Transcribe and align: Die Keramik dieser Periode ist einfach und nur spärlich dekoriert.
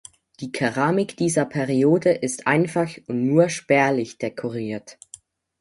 Die 0.39 0.51
Keramik 0.51 1.15
dieser 1.15 1.45
Periode 1.45 2.09
ist 2.09 2.47
einfach 2.47 2.89
und 3.05 3.27
nur 3.27 3.49
spärlich 3.49 4.17
dekoriert. 4.17 4.97